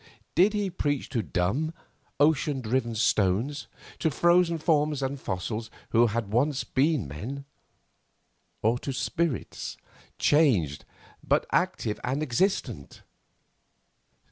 Did 0.33 0.53
he 0.53 0.71
preach 0.71 1.09
to 1.09 1.21
dumb, 1.21 1.75
ocean 2.19 2.59
driven 2.61 2.95
stones, 2.95 3.67
to 3.99 4.09
frozen 4.09 4.57
forms 4.57 5.03
and 5.03 5.19
fossils 5.21 5.69
who 5.91 6.07
had 6.07 6.33
once 6.33 6.63
been 6.63 7.07
men, 7.07 7.45
or 8.63 8.79
to 8.79 8.93
spirits, 8.93 9.77
changed, 10.17 10.85
but 11.23 11.45
active 11.51 11.99
and 12.03 12.23
existent? 12.23 13.03